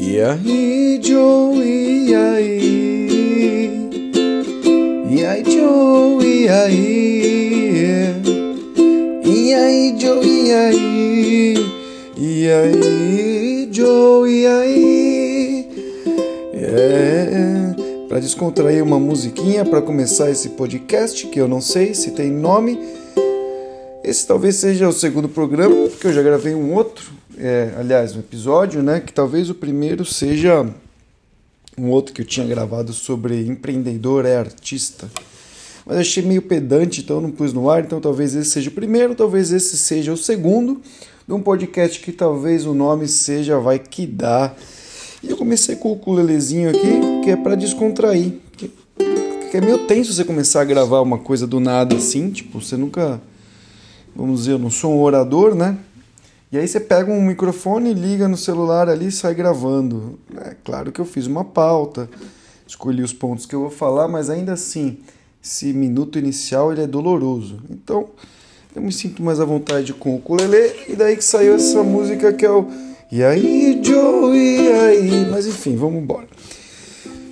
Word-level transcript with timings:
E 0.00 0.20
aí, 0.20 1.00
Joe, 1.02 1.58
e 1.58 2.14
aí? 2.14 3.10
E 5.10 5.24
aí, 5.26 5.44
Joe, 5.44 6.24
e 6.24 6.48
aí? 6.48 8.14
E 9.24 9.54
aí, 9.54 9.96
Joe, 9.98 10.24
e 10.24 10.52
aí? 10.52 11.66
E 12.16 12.48
aí, 12.48 13.68
Joe, 13.72 14.30
e 14.30 14.46
aí? 14.46 15.68
É, 16.54 17.74
para 18.08 18.20
descontrair 18.20 18.84
uma 18.84 19.00
musiquinha 19.00 19.64
para 19.64 19.82
começar 19.82 20.30
esse 20.30 20.50
podcast 20.50 21.26
que 21.26 21.40
eu 21.40 21.48
não 21.48 21.60
sei 21.60 21.92
se 21.92 22.12
tem 22.12 22.30
nome. 22.30 22.78
Esse 24.04 24.24
talvez 24.28 24.54
seja 24.54 24.88
o 24.88 24.92
segundo 24.92 25.28
programa, 25.28 25.88
porque 25.88 26.06
eu 26.06 26.12
já 26.12 26.22
gravei 26.22 26.54
um 26.54 26.72
outro, 26.72 27.17
é, 27.38 27.74
aliás, 27.78 28.16
um 28.16 28.20
episódio, 28.20 28.82
né? 28.82 29.00
Que 29.00 29.12
talvez 29.12 29.48
o 29.48 29.54
primeiro 29.54 30.04
seja 30.04 30.66
um 31.78 31.90
outro 31.90 32.12
que 32.12 32.22
eu 32.22 32.26
tinha 32.26 32.46
gravado 32.46 32.92
sobre 32.92 33.46
empreendedor 33.46 34.26
é 34.26 34.36
artista. 34.36 35.08
Mas 35.86 35.98
achei 35.98 36.22
meio 36.22 36.42
pedante, 36.42 37.00
então 37.00 37.20
não 37.20 37.30
pus 37.30 37.52
no 37.52 37.70
ar. 37.70 37.84
Então 37.84 38.00
talvez 38.00 38.34
esse 38.34 38.50
seja 38.50 38.68
o 38.68 38.72
primeiro, 38.72 39.14
talvez 39.14 39.52
esse 39.52 39.78
seja 39.78 40.12
o 40.12 40.16
segundo 40.16 40.82
de 41.26 41.32
um 41.32 41.40
podcast 41.40 42.00
que 42.00 42.10
talvez 42.10 42.66
o 42.66 42.74
nome 42.74 43.06
seja 43.06 43.58
Vai 43.58 43.78
Que 43.78 44.06
Dá. 44.06 44.52
E 45.22 45.30
eu 45.30 45.36
comecei 45.36 45.76
com 45.76 45.90
o 45.90 45.92
ukulelezinho 45.92 46.70
aqui, 46.70 47.22
que 47.24 47.30
é 47.30 47.36
para 47.36 47.54
descontrair. 47.54 48.34
Que, 48.56 48.70
que 49.50 49.56
é 49.56 49.60
meio 49.60 49.86
tenso 49.86 50.12
você 50.12 50.24
começar 50.24 50.62
a 50.62 50.64
gravar 50.64 51.00
uma 51.00 51.18
coisa 51.18 51.46
do 51.46 51.60
nada 51.60 51.96
assim, 51.96 52.30
tipo, 52.30 52.60
você 52.60 52.76
nunca 52.76 53.20
vamos 54.14 54.40
dizer, 54.40 54.52
eu 54.52 54.58
não 54.58 54.70
sou 54.70 54.94
um 54.94 55.00
orador, 55.00 55.54
né? 55.54 55.78
E 56.50 56.56
aí 56.56 56.66
você 56.66 56.80
pega 56.80 57.12
um 57.12 57.20
microfone, 57.20 57.92
liga 57.92 58.26
no 58.26 58.36
celular 58.36 58.88
ali 58.88 59.08
e 59.08 59.12
sai 59.12 59.34
gravando. 59.34 60.18
É 60.36 60.56
claro 60.64 60.90
que 60.90 60.98
eu 60.98 61.04
fiz 61.04 61.26
uma 61.26 61.44
pauta, 61.44 62.08
escolhi 62.66 63.02
os 63.02 63.12
pontos 63.12 63.44
que 63.44 63.54
eu 63.54 63.60
vou 63.60 63.70
falar, 63.70 64.08
mas 64.08 64.30
ainda 64.30 64.54
assim, 64.54 64.98
esse 65.44 65.74
minuto 65.74 66.18
inicial 66.18 66.72
ele 66.72 66.82
é 66.82 66.86
doloroso. 66.86 67.60
Então, 67.68 68.08
eu 68.74 68.80
me 68.80 68.92
sinto 68.92 69.22
mais 69.22 69.40
à 69.40 69.44
vontade 69.44 69.92
com 69.92 70.12
o 70.12 70.16
ukulele 70.16 70.74
e 70.88 70.96
daí 70.96 71.16
que 71.16 71.24
saiu 71.24 71.54
essa 71.54 71.82
música 71.82 72.32
que 72.32 72.46
é 72.46 72.50
o 72.50 72.66
E 73.12 73.22
aí, 73.22 73.78
Joe, 73.82 74.36
e 74.36 74.72
aí? 74.72 75.26
Mas 75.30 75.46
enfim, 75.46 75.76
vamos 75.76 76.02
embora. 76.02 76.28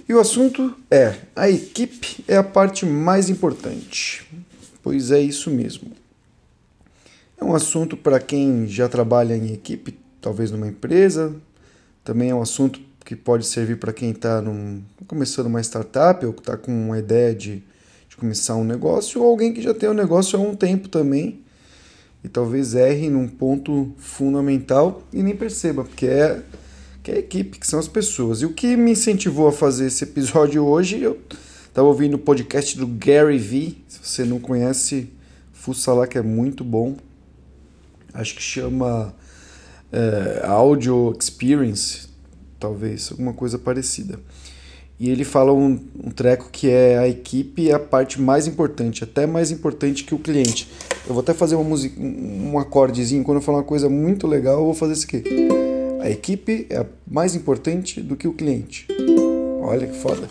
E 0.06 0.12
o 0.12 0.20
assunto 0.20 0.74
é: 0.90 1.14
a 1.34 1.48
equipe 1.48 2.22
é 2.28 2.36
a 2.36 2.44
parte 2.44 2.84
mais 2.84 3.30
importante. 3.30 4.26
Pois 4.82 5.10
é 5.10 5.20
isso 5.20 5.50
mesmo. 5.50 5.90
É 7.38 7.44
um 7.44 7.54
assunto 7.54 7.96
para 7.96 8.18
quem 8.18 8.66
já 8.66 8.88
trabalha 8.88 9.36
em 9.36 9.52
equipe, 9.52 9.98
talvez 10.20 10.50
numa 10.50 10.66
empresa. 10.66 11.36
Também 12.02 12.30
é 12.30 12.34
um 12.34 12.40
assunto 12.40 12.80
que 13.04 13.14
pode 13.14 13.46
servir 13.46 13.78
para 13.78 13.92
quem 13.92 14.10
está 14.10 14.42
começando 15.06 15.46
uma 15.46 15.60
startup 15.60 16.24
ou 16.24 16.32
está 16.32 16.56
com 16.56 16.72
uma 16.72 16.98
ideia 16.98 17.34
de, 17.34 17.62
de 18.08 18.16
começar 18.16 18.56
um 18.56 18.64
negócio, 18.64 19.22
ou 19.22 19.28
alguém 19.28 19.52
que 19.52 19.62
já 19.62 19.74
tem 19.74 19.88
um 19.88 19.94
negócio 19.94 20.38
há 20.38 20.42
um 20.42 20.56
tempo 20.56 20.88
também 20.88 21.44
e 22.24 22.28
talvez 22.28 22.74
erre 22.74 23.08
num 23.08 23.28
ponto 23.28 23.92
fundamental 23.98 25.02
e 25.12 25.22
nem 25.22 25.36
perceba, 25.36 25.84
porque 25.84 26.06
é, 26.06 26.42
que 27.02 27.12
é 27.12 27.14
a 27.14 27.18
equipe, 27.18 27.58
que 27.58 27.66
são 27.66 27.78
as 27.78 27.86
pessoas. 27.86 28.40
E 28.40 28.46
o 28.46 28.52
que 28.52 28.76
me 28.76 28.92
incentivou 28.92 29.46
a 29.46 29.52
fazer 29.52 29.86
esse 29.86 30.02
episódio 30.02 30.64
hoje, 30.64 31.00
eu 31.00 31.20
estava 31.68 31.86
ouvindo 31.86 32.14
o 32.14 32.18
podcast 32.18 32.76
do 32.76 32.86
Gary 32.86 33.38
Vee. 33.38 33.84
Se 33.86 34.00
você 34.02 34.24
não 34.24 34.40
conhece, 34.40 35.08
fuça 35.52 35.92
lá 35.92 36.06
que 36.06 36.18
é 36.18 36.22
muito 36.22 36.64
bom 36.64 36.96
acho 38.16 38.34
que 38.34 38.42
chama 38.42 39.14
é, 39.92 40.42
Audio 40.44 41.16
Experience, 41.18 42.08
talvez, 42.58 43.10
alguma 43.10 43.32
coisa 43.32 43.58
parecida. 43.58 44.18
E 44.98 45.10
ele 45.10 45.24
fala 45.24 45.52
um, 45.52 45.78
um 46.02 46.10
treco 46.10 46.48
que 46.50 46.70
é 46.70 46.98
a 46.98 47.06
equipe 47.06 47.68
é 47.68 47.74
a 47.74 47.78
parte 47.78 48.20
mais 48.20 48.46
importante, 48.46 49.04
até 49.04 49.26
mais 49.26 49.50
importante 49.50 50.04
que 50.04 50.14
o 50.14 50.18
cliente. 50.18 50.68
Eu 51.06 51.12
vou 51.12 51.20
até 51.20 51.34
fazer 51.34 51.54
uma 51.54 51.64
música, 51.64 52.00
um 52.00 52.58
acordezinho, 52.58 53.22
quando 53.22 53.36
eu 53.38 53.42
falar 53.42 53.58
uma 53.58 53.64
coisa 53.64 53.90
muito 53.90 54.26
legal, 54.26 54.58
eu 54.58 54.64
vou 54.64 54.74
fazer 54.74 54.94
isso 54.94 55.04
aqui. 55.04 55.22
A 56.00 56.08
equipe 56.08 56.66
é 56.70 56.84
mais 57.06 57.34
importante 57.34 58.00
do 58.00 58.16
que 58.16 58.26
o 58.26 58.32
cliente. 58.32 58.86
Olha 59.60 59.86
que 59.86 59.98
foda. 59.98 60.28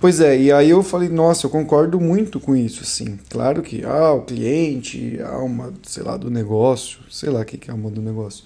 Pois 0.00 0.20
é, 0.20 0.40
e 0.40 0.52
aí 0.52 0.70
eu 0.70 0.80
falei, 0.84 1.08
nossa, 1.08 1.46
eu 1.46 1.50
concordo 1.50 2.00
muito 2.00 2.38
com 2.38 2.54
isso, 2.54 2.84
assim. 2.84 3.18
Claro 3.28 3.62
que, 3.62 3.84
ah, 3.84 4.12
o 4.12 4.22
cliente, 4.22 5.18
a 5.20 5.30
alma, 5.30 5.74
sei 5.82 6.04
lá, 6.04 6.16
do 6.16 6.30
negócio, 6.30 7.00
sei 7.10 7.30
lá 7.30 7.40
o 7.40 7.44
que 7.44 7.68
é 7.68 7.72
a 7.72 7.74
alma 7.74 7.90
do 7.90 8.00
negócio. 8.00 8.44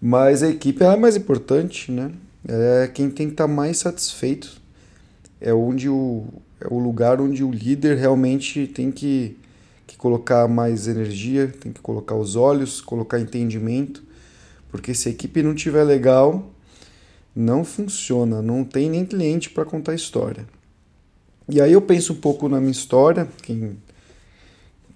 Mas 0.00 0.42
a 0.42 0.48
equipe 0.48 0.82
é 0.82 0.96
mais 0.96 1.14
importante, 1.14 1.92
né? 1.92 2.10
É 2.48 2.90
quem 2.92 3.08
tem 3.08 3.28
que 3.28 3.34
estar 3.34 3.46
tá 3.46 3.52
mais 3.52 3.78
satisfeito. 3.78 4.60
É 5.40 5.54
onde 5.54 5.88
o, 5.88 6.24
é 6.60 6.66
o 6.68 6.78
lugar 6.80 7.20
onde 7.20 7.44
o 7.44 7.52
líder 7.52 7.96
realmente 7.96 8.66
tem 8.66 8.90
que, 8.90 9.36
que 9.86 9.96
colocar 9.96 10.48
mais 10.48 10.88
energia, 10.88 11.54
tem 11.60 11.72
que 11.72 11.80
colocar 11.80 12.16
os 12.16 12.34
olhos, 12.34 12.80
colocar 12.80 13.20
entendimento. 13.20 14.02
Porque 14.72 14.92
se 14.92 15.08
a 15.08 15.12
equipe 15.12 15.40
não 15.40 15.54
tiver 15.54 15.84
legal, 15.84 16.50
não 17.34 17.64
funciona, 17.64 18.42
não 18.42 18.64
tem 18.64 18.90
nem 18.90 19.04
cliente 19.04 19.50
para 19.50 19.64
contar 19.64 19.94
história. 19.94 20.46
E 21.48 21.60
aí 21.60 21.72
eu 21.72 21.82
penso 21.82 22.12
um 22.12 22.16
pouco 22.16 22.48
na 22.48 22.60
minha 22.60 22.72
história, 22.72 23.28
quem, 23.42 23.76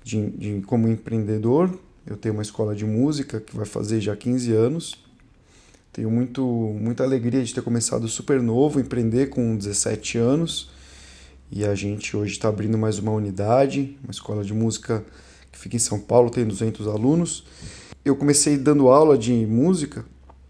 de, 0.04 0.30
de, 0.30 0.60
como 0.66 0.88
empreendedor. 0.88 1.76
Eu 2.06 2.16
tenho 2.16 2.34
uma 2.34 2.42
escola 2.42 2.74
de 2.74 2.84
música 2.84 3.40
que 3.40 3.56
vai 3.56 3.66
fazer 3.66 4.00
já 4.00 4.14
15 4.14 4.52
anos. 4.52 5.04
Tenho 5.92 6.10
muito, 6.10 6.44
muita 6.80 7.02
alegria 7.02 7.42
de 7.42 7.52
ter 7.52 7.62
começado 7.62 8.06
super 8.06 8.40
novo, 8.40 8.78
empreender 8.78 9.28
com 9.28 9.56
17 9.56 10.18
anos. 10.18 10.70
E 11.50 11.64
a 11.64 11.74
gente 11.74 12.16
hoje 12.16 12.32
está 12.32 12.48
abrindo 12.48 12.76
mais 12.76 12.98
uma 12.98 13.12
unidade, 13.12 13.96
uma 14.04 14.10
escola 14.10 14.44
de 14.44 14.52
música 14.52 15.04
que 15.50 15.58
fica 15.58 15.76
em 15.76 15.80
São 15.80 15.98
Paulo, 15.98 16.30
tem 16.30 16.46
200 16.46 16.86
alunos. 16.86 17.44
Eu 18.04 18.14
comecei 18.14 18.56
dando 18.56 18.88
aula 18.88 19.16
de 19.16 19.32
música 19.46 20.04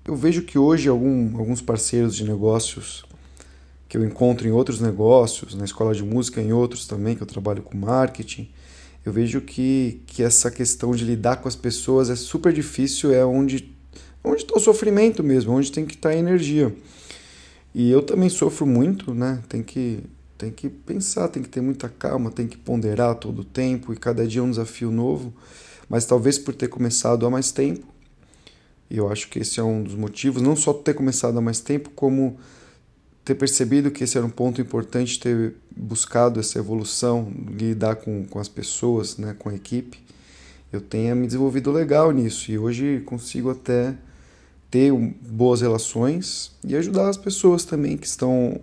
eu 0.07 0.15
vejo 0.15 0.43
que 0.43 0.59
hoje 0.59 0.89
algum, 0.89 1.37
alguns 1.39 1.61
parceiros 1.61 2.15
de 2.15 2.25
negócios 2.25 3.05
que 3.89 3.97
eu 3.97 4.05
encontro 4.05 4.47
em 4.47 4.51
outros 4.51 4.81
negócios, 4.81 5.55
na 5.55 5.65
escola 5.65 5.95
de 5.95 6.03
música, 6.03 6.41
em 6.41 6.53
outros 6.53 6.87
também, 6.87 7.15
que 7.15 7.23
eu 7.23 7.27
trabalho 7.27 7.63
com 7.63 7.77
marketing, 7.77 8.49
eu 9.05 9.13
vejo 9.13 9.41
que, 9.41 10.03
que 10.07 10.23
essa 10.23 10.51
questão 10.51 10.91
de 10.95 11.05
lidar 11.05 11.37
com 11.37 11.49
as 11.49 11.55
pessoas 11.55 12.11
é 12.11 12.17
super 12.17 12.53
difícil, 12.53 13.13
é 13.13 13.25
onde 13.25 13.75
onde 14.27 14.43
está 14.43 14.57
o 14.57 14.61
sofrimento 14.61 15.23
mesmo, 15.23 15.53
onde 15.53 15.71
tem 15.71 15.87
que 15.87 15.95
estar 15.95 16.09
tá 16.09 16.15
a 16.15 16.19
energia. 16.19 16.75
E 17.73 17.91
eu 17.91 18.03
também 18.03 18.29
sofro 18.29 18.67
muito, 18.67 19.15
né? 19.15 19.41
Tem 19.49 19.63
que, 19.63 20.01
tem 20.37 20.51
que 20.51 20.69
pensar, 20.69 21.29
tem 21.29 21.43
que 21.43 21.49
ter 21.49 21.61
muita 21.61 21.89
calma, 21.89 22.31
tem 22.31 22.49
que 22.49 22.57
ponderar 22.57 23.15
todo 23.15 23.41
o 23.41 23.45
tempo 23.45 23.93
e 23.93 23.97
cada 23.97 24.27
dia 24.27 24.41
é 24.41 24.45
um 24.45 24.51
desafio 24.51 24.91
novo. 24.91 25.33
Mas 25.89 26.05
talvez 26.05 26.39
por 26.39 26.55
ter 26.55 26.67
começado 26.67 27.25
há 27.25 27.31
mais 27.31 27.53
tempo, 27.53 27.87
e 28.89 28.99
eu 28.99 29.11
acho 29.11 29.29
que 29.29 29.41
esse 29.41 29.59
é 29.59 29.63
um 29.63 29.83
dos 29.83 29.95
motivos, 29.95 30.41
não 30.41 30.55
só 30.55 30.73
ter 30.73 30.95
começado 30.95 31.37
há 31.37 31.41
mais 31.41 31.61
tempo, 31.61 31.91
como 31.91 32.39
ter 33.25 33.35
percebido 33.35 33.91
que 33.91 34.05
esse 34.05 34.17
era 34.17 34.27
um 34.27 34.31
ponto 34.31 34.61
importante, 34.61 35.19
ter 35.19 35.55
buscado 35.77 36.39
essa 36.39 36.59
evolução, 36.59 37.33
lidar 37.51 37.97
com, 37.97 38.25
com 38.25 38.39
as 38.39 38.49
pessoas, 38.49 39.17
né, 39.17 39.35
com 39.37 39.49
a 39.49 39.55
equipe. 39.55 39.99
Eu 40.73 40.81
tenha 40.81 41.15
me 41.15 41.27
desenvolvido 41.27 41.73
legal 41.73 42.13
nisso 42.13 42.53
e 42.53 42.59
hoje 42.59 43.03
consigo 43.05 43.51
até 43.51 43.97
ter 44.71 44.93
boas 44.93 45.61
relações 45.61 46.53
e 46.65 46.77
ajudar 46.77 47.09
as 47.09 47.17
pessoas 47.17 47.65
também 47.65 47.97
que 47.97 48.07
estão 48.07 48.61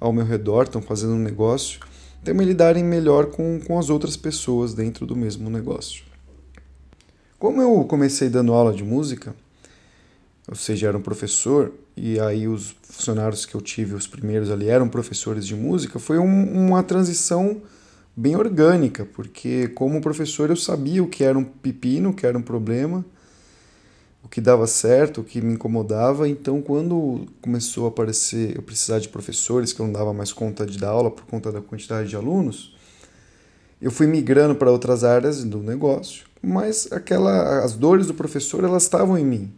ao 0.00 0.12
meu 0.12 0.24
redor, 0.24 0.64
estão 0.64 0.82
fazendo 0.82 1.12
um 1.12 1.18
negócio, 1.18 1.80
também 2.24 2.46
lidarem 2.46 2.82
melhor 2.82 3.26
com, 3.26 3.60
com 3.60 3.78
as 3.78 3.90
outras 3.90 4.16
pessoas 4.16 4.74
dentro 4.74 5.06
do 5.06 5.14
mesmo 5.14 5.48
negócio. 5.48 6.04
Como 7.38 7.62
eu 7.62 7.84
comecei 7.84 8.28
dando 8.28 8.52
aula 8.52 8.72
de 8.72 8.82
música, 8.82 9.34
ou 10.50 10.56
seja, 10.56 10.88
era 10.88 10.98
um 10.98 11.00
professor, 11.00 11.72
e 11.96 12.18
aí 12.18 12.48
os 12.48 12.74
funcionários 12.82 13.46
que 13.46 13.54
eu 13.54 13.60
tive, 13.60 13.94
os 13.94 14.08
primeiros 14.08 14.50
ali, 14.50 14.66
eram 14.66 14.88
professores 14.88 15.46
de 15.46 15.54
música, 15.54 16.00
foi 16.00 16.18
um, 16.18 16.66
uma 16.66 16.82
transição 16.82 17.62
bem 18.16 18.34
orgânica, 18.34 19.06
porque 19.14 19.68
como 19.68 20.00
professor 20.00 20.50
eu 20.50 20.56
sabia 20.56 21.04
o 21.04 21.06
que 21.06 21.22
era 21.22 21.38
um 21.38 21.44
pepino, 21.44 22.10
o 22.10 22.12
que 22.12 22.26
era 22.26 22.36
um 22.36 22.42
problema, 22.42 23.04
o 24.24 24.28
que 24.28 24.40
dava 24.40 24.66
certo, 24.66 25.20
o 25.20 25.24
que 25.24 25.40
me 25.40 25.54
incomodava, 25.54 26.28
então 26.28 26.60
quando 26.60 27.28
começou 27.40 27.84
a 27.84 27.88
aparecer 27.88 28.56
eu 28.56 28.62
precisar 28.62 28.98
de 28.98 29.08
professores, 29.08 29.72
que 29.72 29.78
eu 29.78 29.86
não 29.86 29.92
dava 29.92 30.12
mais 30.12 30.32
conta 30.32 30.66
de 30.66 30.78
dar 30.78 30.88
aula 30.88 31.12
por 31.12 31.26
conta 31.26 31.52
da 31.52 31.60
quantidade 31.60 32.08
de 32.08 32.16
alunos, 32.16 32.76
eu 33.80 33.92
fui 33.92 34.08
migrando 34.08 34.56
para 34.56 34.68
outras 34.68 35.04
áreas 35.04 35.44
do 35.44 35.58
negócio, 35.58 36.24
mas 36.42 36.90
aquela 36.90 37.64
as 37.64 37.74
dores 37.74 38.08
do 38.08 38.14
professor 38.14 38.64
elas 38.64 38.82
estavam 38.82 39.16
em 39.16 39.24
mim. 39.24 39.52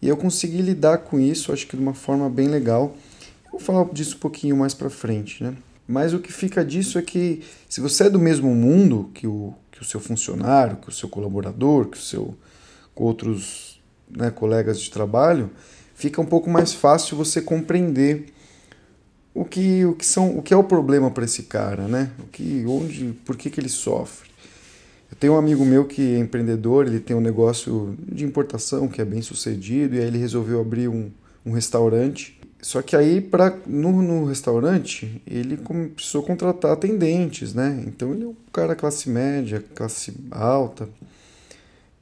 E 0.00 0.08
eu 0.08 0.16
consegui 0.16 0.62
lidar 0.62 0.98
com 0.98 1.18
isso, 1.18 1.52
acho 1.52 1.66
que 1.66 1.76
de 1.76 1.82
uma 1.82 1.94
forma 1.94 2.28
bem 2.30 2.48
legal. 2.48 2.96
Eu 3.46 3.52
vou 3.52 3.60
falar 3.60 3.84
disso 3.92 4.16
um 4.16 4.20
pouquinho 4.20 4.56
mais 4.56 4.74
para 4.74 4.88
frente, 4.88 5.42
né? 5.42 5.54
Mas 5.86 6.12
o 6.12 6.18
que 6.18 6.32
fica 6.32 6.64
disso 6.64 6.98
é 6.98 7.02
que 7.02 7.42
se 7.68 7.80
você 7.80 8.04
é 8.04 8.10
do 8.10 8.18
mesmo 8.18 8.54
mundo 8.54 9.10
que 9.14 9.26
o, 9.26 9.54
que 9.72 9.80
o 9.80 9.84
seu 9.84 9.98
funcionário, 9.98 10.76
que 10.76 10.88
o 10.88 10.92
seu 10.92 11.08
colaborador, 11.08 11.86
que 11.86 11.96
o 11.96 12.00
seu 12.00 12.36
com 12.94 13.04
outros 13.04 13.80
né, 14.10 14.30
colegas 14.30 14.80
de 14.80 14.90
trabalho, 14.90 15.50
fica 15.94 16.20
um 16.20 16.26
pouco 16.26 16.50
mais 16.50 16.72
fácil 16.72 17.16
você 17.16 17.40
compreender 17.40 18.26
o 19.32 19.44
que, 19.44 19.84
o 19.84 19.94
que, 19.94 20.04
são, 20.04 20.36
o 20.36 20.42
que 20.42 20.52
é 20.52 20.56
o 20.56 20.64
problema 20.64 21.10
para 21.10 21.24
esse 21.24 21.44
cara, 21.44 21.86
né? 21.86 22.10
O 22.18 22.26
que, 22.26 22.64
onde, 22.66 23.12
por 23.24 23.36
que, 23.36 23.48
que 23.48 23.60
ele 23.60 23.68
sofre. 23.68 24.27
Tenho 25.18 25.32
um 25.32 25.36
amigo 25.36 25.64
meu 25.64 25.84
que 25.84 26.14
é 26.14 26.18
empreendedor, 26.18 26.86
ele 26.86 27.00
tem 27.00 27.16
um 27.16 27.20
negócio 27.20 27.96
de 28.00 28.24
importação 28.24 28.86
que 28.86 29.00
é 29.00 29.04
bem 29.04 29.20
sucedido, 29.20 29.96
e 29.96 29.98
aí 29.98 30.06
ele 30.06 30.18
resolveu 30.18 30.60
abrir 30.60 30.88
um, 30.88 31.10
um 31.44 31.52
restaurante. 31.52 32.38
Só 32.60 32.82
que 32.82 32.94
aí, 32.94 33.20
pra, 33.20 33.56
no, 33.66 34.02
no 34.02 34.24
restaurante, 34.26 35.20
ele 35.26 35.56
precisou 35.94 36.22
contratar 36.22 36.72
atendentes, 36.72 37.52
né? 37.54 37.82
Então 37.86 38.12
ele 38.12 38.24
é 38.24 38.26
um 38.28 38.36
cara 38.52 38.76
classe 38.76 39.08
média, 39.08 39.64
classe 39.74 40.14
alta. 40.30 40.88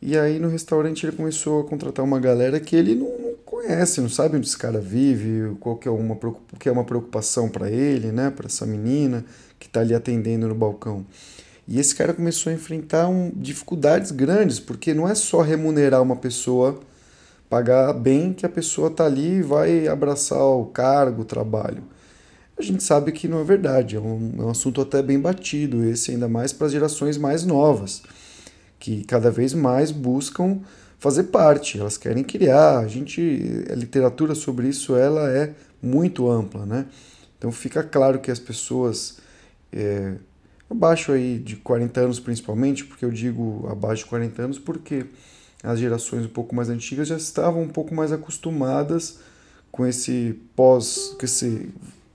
E 0.00 0.16
aí 0.16 0.38
no 0.38 0.48
restaurante 0.48 1.06
ele 1.06 1.16
começou 1.16 1.60
a 1.60 1.64
contratar 1.64 2.04
uma 2.04 2.20
galera 2.20 2.60
que 2.60 2.76
ele 2.76 2.94
não, 2.94 3.08
não 3.18 3.34
conhece, 3.44 4.00
não 4.00 4.08
sabe 4.10 4.36
onde 4.36 4.46
esse 4.46 4.56
cara 4.56 4.78
vive, 4.78 5.56
qual 5.58 5.76
que 5.76 5.88
é 5.88 5.90
uma, 5.90 6.18
que 6.58 6.68
é 6.68 6.72
uma 6.72 6.84
preocupação 6.84 7.48
para 7.48 7.70
ele, 7.70 8.12
né? 8.12 8.30
Para 8.30 8.46
essa 8.46 8.66
menina 8.66 9.24
que 9.58 9.66
está 9.66 9.80
ali 9.80 9.94
atendendo 9.94 10.48
no 10.48 10.54
balcão. 10.54 11.04
E 11.68 11.80
esse 11.80 11.94
cara 11.94 12.14
começou 12.14 12.50
a 12.50 12.54
enfrentar 12.54 13.08
um, 13.08 13.32
dificuldades 13.34 14.12
grandes, 14.12 14.60
porque 14.60 14.94
não 14.94 15.08
é 15.08 15.14
só 15.14 15.40
remunerar 15.40 16.00
uma 16.00 16.16
pessoa 16.16 16.80
pagar 17.48 17.92
bem 17.92 18.32
que 18.32 18.44
a 18.44 18.48
pessoa 18.48 18.88
está 18.88 19.04
ali 19.04 19.38
e 19.38 19.42
vai 19.42 19.88
abraçar 19.88 20.40
o 20.40 20.66
cargo, 20.66 21.22
o 21.22 21.24
trabalho. 21.24 21.82
A 22.58 22.62
gente 22.62 22.82
sabe 22.82 23.12
que 23.12 23.28
não 23.28 23.40
é 23.40 23.44
verdade, 23.44 23.96
é 23.96 24.00
um, 24.00 24.32
é 24.38 24.42
um 24.42 24.50
assunto 24.50 24.80
até 24.80 25.02
bem 25.02 25.20
batido, 25.20 25.84
esse 25.84 26.12
ainda 26.12 26.28
mais 26.28 26.52
para 26.52 26.66
as 26.66 26.72
gerações 26.72 27.18
mais 27.18 27.44
novas, 27.44 28.02
que 28.78 29.04
cada 29.04 29.30
vez 29.30 29.52
mais 29.52 29.90
buscam 29.90 30.60
fazer 30.98 31.24
parte, 31.24 31.78
elas 31.78 31.98
querem 31.98 32.24
criar. 32.24 32.78
A 32.78 32.88
gente, 32.88 33.64
a 33.70 33.74
literatura 33.74 34.34
sobre 34.34 34.68
isso 34.68 34.96
ela 34.96 35.30
é 35.30 35.52
muito 35.82 36.30
ampla, 36.30 36.64
né? 36.64 36.86
Então 37.38 37.52
fica 37.52 37.82
claro 37.82 38.18
que 38.20 38.30
as 38.30 38.38
pessoas 38.38 39.18
é, 39.72 40.14
abaixo 40.70 41.12
aí 41.12 41.38
de 41.38 41.56
40 41.56 42.00
anos 42.00 42.20
principalmente, 42.20 42.84
porque 42.84 43.04
eu 43.04 43.10
digo 43.10 43.66
abaixo 43.70 44.04
de 44.04 44.10
40 44.10 44.42
anos 44.42 44.58
porque 44.58 45.06
as 45.62 45.78
gerações 45.78 46.24
um 46.24 46.28
pouco 46.28 46.54
mais 46.54 46.68
antigas 46.68 47.08
já 47.08 47.16
estavam 47.16 47.62
um 47.62 47.68
pouco 47.68 47.94
mais 47.94 48.12
acostumadas 48.12 49.18
com 49.70 49.86
esse 49.86 50.38
pós, 50.54 51.14
com 51.18 51.24
esse 51.24 51.68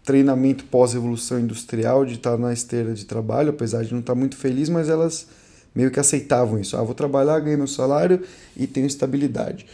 treinamento 0.04 0.66
pós-revolução 0.66 1.40
industrial 1.40 2.06
de 2.06 2.16
estar 2.16 2.38
na 2.38 2.52
esteira 2.52 2.94
de 2.94 3.06
trabalho, 3.06 3.52
apesar 3.52 3.84
de 3.84 3.92
não 3.94 4.00
estar 4.00 4.16
muito 4.16 4.36
feliz, 4.36 4.68
mas 4.68 4.90
elas 4.90 5.28
meio 5.74 5.92
que 5.92 6.00
aceitavam 6.00 6.60
isso. 6.60 6.76
Ah, 6.76 6.84
vou 6.84 6.96
trabalhar, 6.96 7.40
ganho 7.40 7.58
meu 7.58 7.68
salário 7.68 8.22
e 8.58 8.68
tenho 8.68 8.88
estabilidade. 8.88 9.66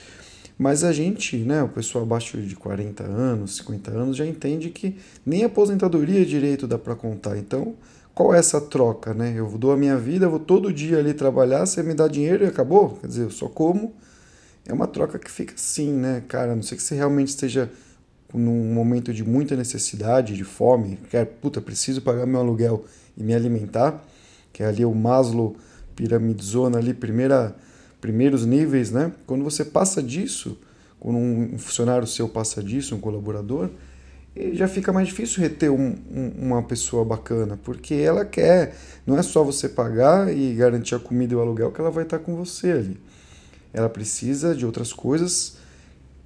Mas 0.57 0.83
a 0.83 0.91
gente, 0.91 1.37
né, 1.37 1.61
o 1.61 1.69
pessoal 1.69 2.03
abaixo 2.03 2.37
de 2.41 2.55
40 2.55 3.03
anos, 3.03 3.57
50 3.57 3.91
anos, 3.91 4.17
já 4.17 4.25
entende 4.25 4.69
que 4.69 4.97
nem 5.25 5.43
aposentadoria 5.43 6.25
direito 6.25 6.67
dá 6.67 6.77
para 6.79 6.95
contar. 6.95 7.37
Então, 7.37 7.75
qual 8.17 8.33
é 8.33 8.39
essa 8.39 8.59
troca, 8.59 9.13
né? 9.13 9.31
Eu 9.35 9.47
dou 9.59 9.71
a 9.71 9.77
minha 9.77 9.95
vida, 9.95 10.27
vou 10.27 10.39
todo 10.39 10.73
dia 10.73 10.97
ali 10.97 11.13
trabalhar, 11.13 11.67
você 11.67 11.83
me 11.83 11.93
dá 11.93 12.07
dinheiro 12.07 12.43
e 12.43 12.47
acabou? 12.47 12.97
Quer 12.99 13.05
dizer, 13.05 13.21
eu 13.21 13.29
só 13.29 13.47
como. 13.47 13.93
É 14.65 14.73
uma 14.73 14.87
troca 14.87 15.19
que 15.19 15.29
fica 15.29 15.53
assim, 15.53 15.93
né, 15.93 16.23
cara? 16.27 16.53
A 16.53 16.55
não 16.55 16.63
sei 16.63 16.77
que 16.77 16.83
você 16.83 16.95
realmente 16.95 17.27
esteja 17.27 17.69
num 18.33 18.73
momento 18.73 19.13
de 19.13 19.23
muita 19.23 19.55
necessidade, 19.55 20.33
de 20.33 20.43
fome, 20.43 20.97
quer, 21.11 21.25
puta, 21.25 21.61
preciso 21.61 22.01
pagar 22.01 22.25
meu 22.25 22.39
aluguel 22.39 22.85
e 23.15 23.21
me 23.23 23.35
alimentar, 23.35 24.03
que 24.51 24.63
é 24.63 24.65
ali 24.65 24.83
o 24.83 24.95
Maslow 24.95 25.55
piramidizona 25.95 26.79
ali, 26.79 26.95
primeira, 26.95 27.55
primeiros 28.01 28.47
níveis, 28.47 28.89
né? 28.89 29.11
Quando 29.27 29.43
você 29.43 29.63
passa 29.63 30.01
disso, 30.01 30.57
quando 30.99 31.19
um 31.19 31.59
funcionário 31.59 32.07
seu 32.07 32.27
passa 32.27 32.63
disso, 32.63 32.95
um 32.95 32.99
colaborador, 32.99 33.69
já 34.53 34.67
fica 34.67 34.93
mais 34.93 35.07
difícil 35.07 35.41
reter 35.41 35.71
um, 35.71 35.95
um, 36.11 36.31
uma 36.39 36.63
pessoa 36.63 37.03
bacana, 37.03 37.57
porque 37.63 37.95
ela 37.95 38.25
quer, 38.25 38.75
não 39.05 39.17
é 39.17 39.23
só 39.23 39.43
você 39.43 39.69
pagar 39.69 40.33
e 40.35 40.53
garantir 40.53 40.95
a 40.95 40.99
comida 40.99 41.33
e 41.33 41.35
o 41.35 41.41
aluguel 41.41 41.71
que 41.71 41.81
ela 41.81 41.91
vai 41.91 42.03
estar 42.03 42.19
com 42.19 42.35
você 42.35 42.71
ali. 42.71 42.99
Ela 43.73 43.89
precisa 43.89 44.55
de 44.55 44.65
outras 44.65 44.93
coisas, 44.93 45.57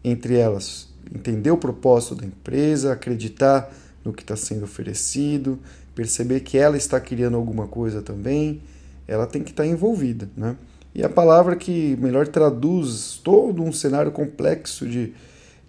entre 0.03 0.37
elas 0.37 0.91
entender 1.13 1.51
o 1.51 1.57
propósito 1.57 2.15
da 2.15 2.25
empresa, 2.25 2.93
acreditar 2.93 3.71
no 4.03 4.13
que 4.13 4.23
está 4.23 4.35
sendo 4.35 4.63
oferecido, 4.63 5.59
perceber 5.93 6.39
que 6.39 6.57
ela 6.57 6.77
está 6.77 6.99
criando 6.99 7.35
alguma 7.35 7.67
coisa 7.67 8.01
também, 8.01 8.61
ela 9.07 9.27
tem 9.27 9.43
que 9.43 9.51
estar 9.51 9.65
envolvida, 9.65 10.29
né? 10.35 10.55
E 10.93 11.03
a 11.03 11.09
palavra 11.09 11.55
que 11.55 11.95
melhor 11.97 12.27
traduz 12.27 13.19
todo 13.23 13.63
um 13.63 13.71
cenário 13.71 14.11
complexo 14.11 14.85
de, 14.85 15.13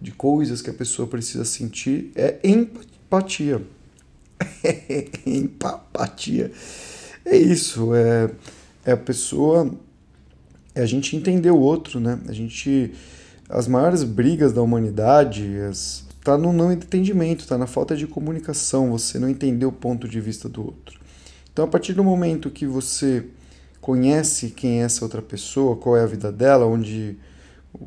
de 0.03 0.11
coisas 0.11 0.61
que 0.61 0.69
a 0.69 0.75
pessoa 0.75 1.07
precisa 1.07 1.45
sentir 1.45 2.11
é 2.17 2.41
empatia. 2.43 3.63
empatia. 5.25 6.51
É 7.25 7.37
isso, 7.37 7.95
é, 7.95 8.31
é 8.85 8.93
a 8.93 8.97
pessoa, 8.97 9.73
é 10.75 10.83
a 10.83 10.87
gente 10.87 11.15
entender 11.15 11.53
o 11.53 11.59
outro, 11.59 12.01
né? 12.01 12.19
A 12.27 12.33
gente, 12.33 12.93
as 13.49 13.69
maiores 13.69 14.03
brigas 14.03 14.53
da 14.53 14.61
humanidade 14.61 15.47
está 15.71 16.37
no 16.37 16.53
não 16.53 16.73
entendimento, 16.73 17.41
está 17.41 17.57
na 17.57 17.69
falta 17.69 17.95
de 17.95 18.09
comunicação, 18.09 18.91
você 18.91 19.21
não 19.21 19.29
entender 19.29 19.67
o 19.67 19.73
ponto 19.73 20.09
de 20.09 20.21
vista 20.21 20.49
do 20.49 20.65
outro. 20.65 21.01
Então, 21.53 21.65
a 21.65 21.69
partir 21.69 21.93
do 21.93 22.03
momento 22.03 22.51
que 22.51 22.67
você 22.67 23.25
conhece 23.81 24.51
quem 24.51 24.81
é 24.81 24.85
essa 24.85 25.05
outra 25.05 25.23
pessoa, 25.23 25.77
qual 25.77 25.97
é 25.97 26.03
a 26.03 26.07
vida 26.07 26.33
dela, 26.33 26.67
onde 26.67 27.17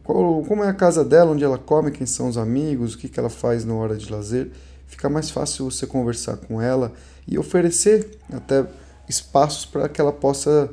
qual, 0.04 0.44
como 0.44 0.64
é 0.64 0.70
a 0.70 0.74
casa 0.74 1.04
dela, 1.04 1.32
onde 1.32 1.44
ela 1.44 1.58
come, 1.58 1.92
quem 1.92 2.06
são 2.06 2.28
os 2.28 2.38
amigos, 2.38 2.94
o 2.94 2.98
que, 2.98 3.08
que 3.08 3.20
ela 3.20 3.30
faz 3.30 3.66
na 3.66 3.74
hora 3.74 3.96
de 3.96 4.12
lazer. 4.12 4.52
Fica 4.88 5.10
mais 5.10 5.30
fácil 5.30 5.70
você 5.70 5.86
conversar 5.88 6.38
com 6.38 6.62
ela 6.62 6.94
e 7.28 7.38
oferecer 7.38 8.20
até 8.32 8.66
espaços 9.10 9.66
para 9.66 9.90
que 9.90 10.00
ela 10.00 10.14
possa 10.14 10.70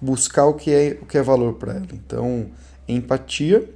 buscar 0.00 0.46
o 0.46 0.54
que 0.54 0.70
é, 0.72 0.98
o 1.00 1.06
que 1.06 1.18
é 1.18 1.22
valor 1.22 1.54
para 1.54 1.74
ela. 1.74 1.88
Então, 1.92 2.50
empatia 2.88 3.68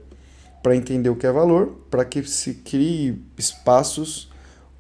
para 0.62 0.75
entender 0.75 1.10
o 1.10 1.16
que 1.16 1.26
é 1.26 1.32
valor, 1.32 1.76
para 1.90 2.04
que 2.04 2.22
se 2.25 2.54
crie 2.54 3.22
espaços 3.36 4.31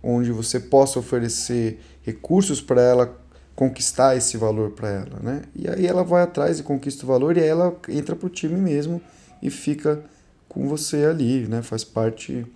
onde 0.02 0.32
você 0.32 0.58
possa 0.58 0.98
oferecer 0.98 1.80
recursos 2.02 2.60
para 2.60 2.80
ela 2.80 3.20
conquistar 3.54 4.16
esse 4.16 4.36
valor 4.36 4.70
para 4.70 4.88
ela, 4.88 5.20
né? 5.22 5.42
E 5.54 5.68
aí 5.68 5.86
ela 5.86 6.02
vai 6.02 6.22
atrás 6.22 6.58
e 6.58 6.62
conquista 6.62 7.04
o 7.04 7.06
valor 7.06 7.36
e 7.36 7.40
aí 7.40 7.48
ela 7.48 7.74
entra 7.88 8.16
para 8.16 8.26
o 8.26 8.30
time 8.30 8.56
mesmo 8.56 9.00
e 9.44 9.50
fica 9.50 10.02
com 10.48 10.66
você 10.66 11.04
ali, 11.04 11.46
né? 11.46 11.62
Faz 11.62 11.84
parte, 11.84 12.46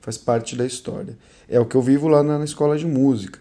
faz 0.00 0.16
parte 0.16 0.56
da 0.56 0.64
história. 0.64 1.16
É 1.46 1.60
o 1.60 1.66
que 1.66 1.76
eu 1.76 1.82
vivo 1.82 2.08
lá 2.08 2.22
na, 2.22 2.38
na 2.38 2.44
escola 2.44 2.78
de 2.78 2.86
música. 2.86 3.38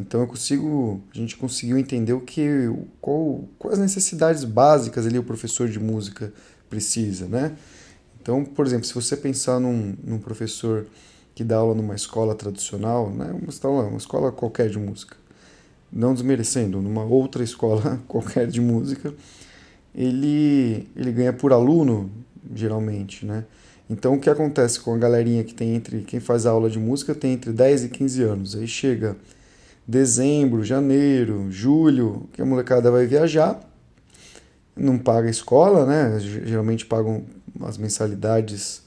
Então 0.00 0.22
eu 0.22 0.26
consigo, 0.26 1.02
a 1.12 1.18
gente 1.18 1.36
conseguiu 1.36 1.76
entender 1.76 2.14
o 2.14 2.20
que, 2.20 2.70
qual, 3.00 3.44
quais 3.58 3.78
necessidades 3.78 4.44
básicas 4.44 5.06
ali 5.06 5.18
o 5.18 5.24
professor 5.24 5.68
de 5.68 5.78
música 5.78 6.32
precisa, 6.70 7.26
né? 7.26 7.56
Então, 8.20 8.44
por 8.44 8.66
exemplo, 8.66 8.86
se 8.86 8.94
você 8.94 9.16
pensar 9.16 9.60
num, 9.60 9.94
num 10.02 10.18
professor 10.18 10.86
que 11.34 11.44
dá 11.44 11.56
aula 11.56 11.74
numa 11.74 11.94
escola 11.94 12.34
tradicional, 12.34 13.10
né? 13.10 13.30
Uma 13.32 13.50
escola, 13.50 13.88
uma 13.88 13.98
escola 13.98 14.32
qualquer 14.32 14.70
de 14.70 14.78
música, 14.78 15.16
não 15.92 16.14
desmerecendo, 16.14 16.80
numa 16.80 17.04
outra 17.04 17.42
escola 17.42 18.00
qualquer 18.08 18.46
de 18.46 18.60
música, 18.60 19.12
ele, 19.94 20.88
ele 20.94 21.10
ganha 21.10 21.32
por 21.32 21.52
aluno 21.52 22.10
geralmente, 22.54 23.24
né? 23.24 23.44
Então 23.90 24.14
o 24.14 24.20
que 24.20 24.28
acontece 24.28 24.80
com 24.80 24.94
a 24.94 24.98
galerinha 24.98 25.42
que 25.44 25.54
tem 25.54 25.74
entre 25.74 26.02
quem 26.02 26.20
faz 26.20 26.44
aula 26.44 26.68
de 26.68 26.78
música 26.78 27.14
tem 27.14 27.32
entre 27.32 27.52
10 27.52 27.84
e 27.84 27.88
15 27.88 28.22
anos. 28.22 28.56
Aí 28.56 28.66
chega 28.66 29.16
dezembro, 29.86 30.62
janeiro, 30.62 31.46
julho, 31.50 32.28
que 32.32 32.42
a 32.42 32.44
molecada 32.44 32.90
vai 32.90 33.06
viajar, 33.06 33.58
não 34.76 34.98
paga 34.98 35.30
escola, 35.30 35.86
né? 35.86 36.18
Geralmente 36.20 36.84
pagam 36.84 37.24
as 37.62 37.78
mensalidades 37.78 38.82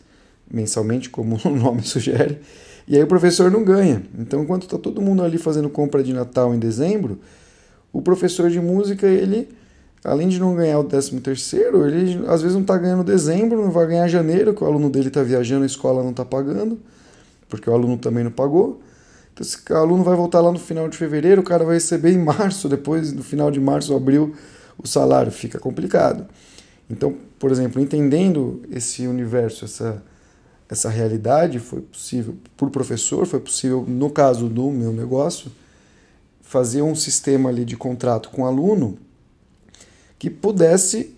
mensalmente, 0.52 1.10
como 1.10 1.40
o 1.46 1.50
nome 1.50 1.82
sugere. 1.82 2.40
E 2.88 2.96
aí 2.96 3.04
o 3.04 3.08
professor 3.08 3.50
não 3.50 3.64
ganha. 3.64 4.04
Então, 4.18 4.44
enquanto 4.44 4.64
está 4.64 4.78
todo 4.78 5.02
mundo 5.02 5.24
ali 5.24 5.38
fazendo 5.38 5.70
compra 5.70 6.04
de 6.04 6.14
Natal 6.14 6.54
em 6.54 6.60
dezembro, 6.60 7.20
o 7.92 8.02
professor 8.02 8.50
de 8.50 8.60
música 8.60 9.08
ele 9.08 9.50
além 10.04 10.28
de 10.28 10.40
não 10.40 10.56
ganhar 10.56 10.80
o 10.80 10.84
13 10.84 11.20
terceiro, 11.22 11.88
ele 11.88 12.26
às 12.28 12.42
vezes 12.42 12.56
não 12.56 12.62
está 12.62 12.78
ganhando 12.78 13.04
dezembro, 13.04 13.62
não 13.62 13.72
vai 13.72 13.88
ganhar 13.88 14.08
janeiro, 14.08 14.54
que 14.54 14.64
o 14.64 14.68
aluno 14.68 14.90
dele 14.90 15.10
está 15.10 15.22
viajando, 15.22 15.64
a 15.64 15.68
escola 15.68 16.02
não 16.02 16.12
está 16.12 16.26
pagando, 16.26 16.80
porque 17.48 17.70
o 17.70 17.74
aluno 17.74 17.98
também 17.98 18.24
não 18.24 18.32
pagou. 18.32 18.82
Então 19.34 19.46
esse 19.46 19.58
aluno 19.74 20.04
vai 20.04 20.16
voltar 20.16 20.42
lá 20.42 20.52
no 20.52 20.60
final 20.60 20.90
de 20.90 20.98
fevereiro, 20.98 21.42
o 21.42 21.44
cara 21.44 21.64
vai 21.64 21.76
receber 21.76 22.12
em 22.12 22.18
março, 22.18 22.68
depois 22.68 23.14
no 23.14 23.24
final 23.24 23.52
de 23.52 23.60
março, 23.60 23.96
abril, 23.96 24.36
o 24.78 24.88
salário, 24.88 25.32
fica 25.32 25.60
complicado. 25.60 26.26
Então, 26.90 27.16
por 27.40 27.52
exemplo, 27.52 27.82
entendendo 27.82 28.62
esse 28.72 29.08
universo, 29.08 29.66
essa, 29.66 30.04
essa 30.68 30.90
realidade, 30.90 31.60
foi 31.60 31.82
possível, 31.82 32.36
por 32.58 32.70
professor, 32.70 33.26
foi 33.26 33.40
possível, 33.40 33.86
no 33.88 34.10
caso 34.10 34.50
do 34.50 34.70
meu 34.72 34.92
negócio, 34.92 35.52
fazer 36.42 36.82
um 36.82 36.96
sistema 36.96 37.50
ali 37.50 37.64
de 37.64 37.78
contrato 37.78 38.30
com 38.30 38.46
aluno 38.46 38.98
que 40.22 40.30
pudesse 40.30 41.16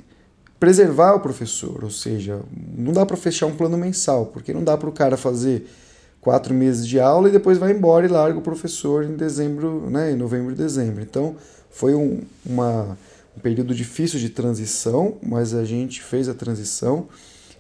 preservar 0.57 1.15
o 1.15 1.19
professor, 1.19 1.83
ou 1.83 1.89
seja, 1.89 2.39
não 2.74 2.93
dá 2.93 3.05
para 3.05 3.17
fechar 3.17 3.48
um 3.48 3.53
plano 3.53 3.77
mensal, 3.77 4.27
porque 4.27 4.53
não 4.53 4.63
dá 4.63 4.77
para 4.77 4.88
o 4.88 4.93
cara 4.93 5.17
fazer 5.17 5.67
quatro 6.22 6.53
meses 6.53 6.88
de 6.88 7.01
aula 7.01 7.27
e 7.27 7.31
depois 7.33 7.57
vai 7.57 7.74
embora 7.74 8.05
e 8.05 8.10
larga 8.10 8.39
o 8.39 8.41
professor 8.41 9.03
em 9.03 9.17
dezembro, 9.17 9.89
né, 9.89 10.13
em 10.13 10.15
novembro 10.15 10.53
e 10.53 10.55
dezembro. 10.55 11.03
Então 11.03 11.36
foi 11.69 11.93
um, 11.93 12.22
uma, 12.45 12.98
um 13.36 13.41
período 13.41 13.75
difícil 13.75 14.22
de 14.22 14.29
transição, 14.29 15.17
mas 15.22 15.53
a 15.53 15.65
gente 15.65 16.01
fez 16.01 16.29
a 16.29 16.33
transição 16.33 17.10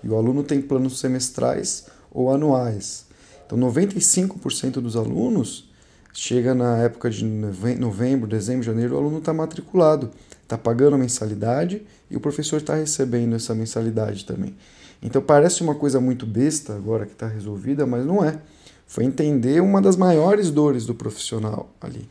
e 0.01 0.07
o 0.07 0.15
aluno 0.15 0.43
tem 0.43 0.61
planos 0.61 0.97
semestrais 0.97 1.87
ou 2.09 2.31
anuais. 2.31 3.05
Então 3.45 3.57
95% 3.59 4.75
dos 4.75 4.95
alunos 4.95 5.72
chega 6.13 6.53
na 6.53 6.77
época 6.77 7.09
de 7.09 7.25
novembro, 7.25 8.27
dezembro, 8.27 8.63
janeiro, 8.63 8.95
o 8.95 8.97
aluno 8.97 9.17
está 9.17 9.33
matriculado, 9.33 10.11
está 10.43 10.57
pagando 10.57 10.95
a 10.95 10.99
mensalidade 10.99 11.81
e 12.09 12.15
o 12.15 12.19
professor 12.19 12.57
está 12.57 12.75
recebendo 12.75 13.35
essa 13.35 13.55
mensalidade 13.55 14.23
também. 14.23 14.55
Então 15.01 15.21
parece 15.21 15.63
uma 15.63 15.75
coisa 15.75 15.99
muito 15.99 16.25
besta 16.25 16.73
agora 16.73 17.05
que 17.05 17.13
está 17.13 17.27
resolvida, 17.27 17.85
mas 17.85 18.05
não 18.05 18.23
é. 18.23 18.37
Foi 18.87 19.03
entender 19.03 19.61
uma 19.61 19.81
das 19.81 19.97
maiores 19.97 20.51
dores 20.51 20.85
do 20.85 20.93
profissional 20.93 21.69
ali. 21.81 22.07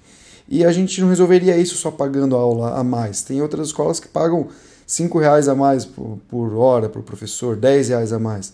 E 0.49 0.65
a 0.65 0.73
gente 0.73 1.01
não 1.01 1.09
resolveria 1.09 1.57
isso 1.57 1.77
só 1.77 1.91
pagando 1.91 2.37
aula 2.37 2.77
a 2.77 2.85
mais. 2.85 3.23
Tem 3.23 3.41
outras 3.41 3.69
escolas 3.69 4.01
que 4.01 4.09
pagam 4.09 4.49
cinco 4.87 5.19
reais 5.19 5.49
a 5.49 5.55
mais 5.55 5.85
por, 5.85 6.19
por 6.29 6.55
hora 6.55 6.89
para 6.89 7.01
o 7.01 7.05
professor, 7.05 7.57
dez 7.57 7.89
reais 7.89 8.13
a 8.13 8.19
mais. 8.19 8.53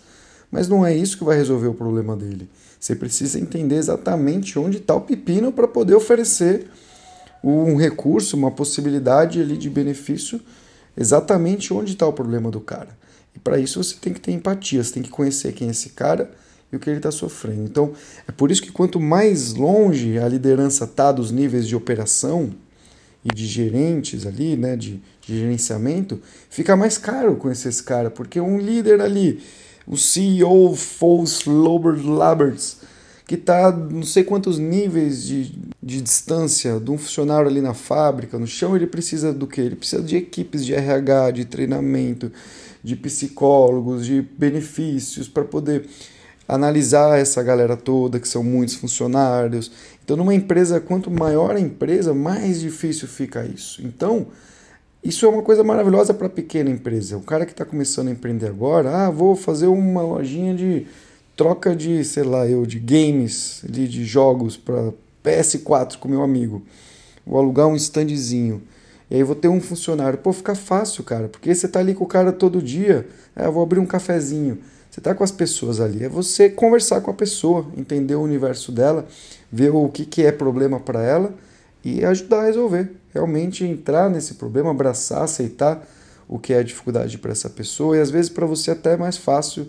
Mas 0.51 0.69
não 0.69 0.87
é 0.87 0.95
isso 0.95 1.19
que 1.19 1.25
vai 1.25 1.37
resolver 1.37 1.67
o 1.67 1.75
problema 1.75 2.15
dele. 2.15 2.49
Você 2.79 2.95
precisa 2.95 3.39
entender 3.39 3.77
exatamente 3.77 4.59
onde 4.59 4.79
está 4.79 4.95
o 4.95 5.01
pepino 5.01 5.53
para 5.53 5.67
poder 5.67 5.95
oferecer 5.95 6.69
um 7.43 7.77
recurso, 7.77 8.37
uma 8.37 8.51
possibilidade 8.51 9.41
ali 9.41 9.57
de 9.57 9.71
benefício, 9.71 10.41
exatamente 10.97 11.73
onde 11.73 11.93
está 11.93 12.07
o 12.07 12.13
problema 12.13 12.51
do 12.51 12.61
cara. 12.61 12.97
E 13.35 13.39
para 13.39 13.59
isso 13.59 13.83
você 13.83 13.97
tem 14.01 14.13
que 14.13 14.21
ter 14.21 14.33
empatia, 14.33 14.83
você 14.83 14.93
tem 14.93 15.03
que 15.03 15.11
conhecer 15.11 15.53
quem 15.53 15.69
é 15.69 15.71
esse 15.71 15.91
cara 15.91 16.31
e 16.73 16.77
o 16.77 16.79
que 16.79 16.91
ele 16.91 16.99
está 16.99 17.11
sofrendo. 17.11 17.63
Então, 17.63 17.93
é 18.27 18.33
por 18.33 18.51
isso 18.51 18.63
que 18.63 18.73
quanto 18.73 19.01
mais 19.01 19.55
longe 19.55 20.19
a 20.19 20.29
liderança 20.29 20.85
está 20.85 21.13
dos 21.13 21.31
níveis 21.31 21.67
de 21.67 21.75
operação 21.75 22.51
e 23.25 23.35
de 23.35 23.47
gerentes 23.47 24.27
ali, 24.27 24.57
né, 24.57 24.77
de, 24.77 25.03
de 25.23 25.39
gerenciamento, 25.39 26.21
fica 26.51 26.77
mais 26.77 26.99
caro 26.99 27.37
conhecer 27.37 27.69
esse 27.69 27.83
cara, 27.83 28.11
porque 28.11 28.41
um 28.41 28.59
líder 28.59 29.01
ali, 29.01 29.41
o 29.89 29.97
CEO 29.97 30.77
Foles 30.77 31.45
Laberts, 31.47 32.77
que 33.27 33.35
está 33.35 33.73
não 33.73 34.03
sei 34.03 34.23
quantos 34.23 34.59
níveis 34.59 35.25
de, 35.25 35.53
de 35.83 36.03
distância 36.03 36.79
de 36.79 36.91
um 36.91 36.99
funcionário 36.99 37.49
ali 37.49 37.61
na 37.61 37.75
fábrica, 37.75 38.39
no 38.39 38.47
chão, 38.47 38.77
ele 38.77 38.87
precisa 38.87 39.33
do 39.33 39.47
que? 39.47 39.61
Ele 39.61 39.77
precisa 39.77 40.03
de 40.03 40.17
equipes 40.17 40.65
de 40.65 40.75
RH, 40.75 41.31
de 41.33 41.45
treinamento, 41.47 42.31
de 42.85 42.95
psicólogos, 42.97 44.05
de 44.05 44.23
benefícios 44.23 45.29
para 45.29 45.45
poder 45.45 45.89
analisar 46.47 47.19
essa 47.19 47.43
galera 47.43 47.77
toda, 47.77 48.21
que 48.21 48.29
são 48.29 48.43
muitos 48.43 48.77
funcionários. 48.77 49.71
Então, 50.05 50.17
numa 50.17 50.35
empresa, 50.35 50.81
quanto 50.81 51.11
maior 51.11 51.57
a 51.57 51.61
empresa, 51.61 52.15
mais 52.15 52.61
difícil 52.61 53.07
fica 53.07 53.45
isso. 53.45 53.83
Então, 53.85 54.29
isso 55.03 55.25
é 55.25 55.29
uma 55.29 55.43
coisa 55.43 55.63
maravilhosa 55.63 56.13
para 56.13 56.29
pequena 56.29 56.71
empresa. 56.71 57.17
O 57.17 57.23
cara 57.23 57.47
que 57.47 57.53
está 57.53 57.65
começando 57.65 58.09
a 58.09 58.11
empreender 58.11 58.49
agora, 58.49 59.07
ah, 59.07 59.11
vou 59.11 59.37
fazer 59.37 59.67
uma 59.67 60.03
lojinha 60.03 60.55
de 60.55 60.87
troca 61.37 61.75
de, 61.75 62.05
sei 62.05 62.25
lá, 62.25 62.47
eu 62.49 62.67
de 62.67 62.81
games, 62.81 63.63
de, 63.69 63.87
de 63.87 64.05
jogos 64.05 64.57
para 64.57 64.93
PS4 65.25 65.97
com 65.99 66.09
meu 66.09 66.23
amigo. 66.23 66.63
Vou 67.25 67.39
alugar 67.39 67.69
um 67.69 67.77
standzinho. 67.77 68.63
E 69.11 69.17
aí 69.17 69.23
vou 69.23 69.37
ter 69.37 69.49
um 69.49 69.61
funcionário. 69.61 70.19
Pô, 70.19 70.33
fica 70.33 70.55
fácil, 70.55 71.05
cara, 71.05 71.29
porque 71.29 71.55
você 71.55 71.69
tá 71.69 71.79
ali 71.79 71.95
com 71.95 72.05
o 72.05 72.09
cara 72.09 72.33
todo 72.33 72.61
dia. 72.61 73.07
Eu 73.37 73.53
vou 73.53 73.63
abrir 73.63 73.79
um 73.79 73.87
cafezinho. 73.87 74.59
Você 74.91 75.01
está 75.01 75.15
com 75.15 75.23
as 75.23 75.31
pessoas 75.31 75.81
ali, 75.81 76.05
é 76.05 76.09
você 76.09 76.49
conversar 76.49 77.03
com 77.03 77.11
a 77.11 77.15
pessoa, 77.15 77.67
entender 77.77 78.15
o 78.15 78.23
universo 78.23 78.73
dela, 78.73 79.07
ver 79.53 79.71
o 79.71 79.89
que, 79.89 80.05
que 80.05 80.25
é 80.25 80.33
problema 80.33 80.81
para 80.81 81.03
ela 81.03 81.35
e 81.85 82.05
ajudar 82.05 82.41
a 82.41 82.47
resolver. 82.47 82.91
Realmente 83.13 83.65
entrar 83.65 84.11
nesse 84.11 84.35
problema, 84.35 84.71
abraçar, 84.71 85.23
aceitar 85.23 85.87
o 86.29 86.39
que 86.39 86.53
é 86.53 86.59
a 86.59 86.63
dificuldade 86.63 87.17
para 87.19 87.33
essa 87.33 87.49
pessoa. 87.49 87.97
E 87.97 88.01
às 88.01 88.11
vezes 88.11 88.31
para 88.31 88.47
você 88.47 88.71
até 88.71 88.95
é 88.95 88.97
mais 88.97 89.17
fácil 89.17 89.69